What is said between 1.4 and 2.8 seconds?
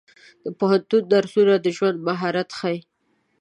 د ژوند مهارتونه ښيي.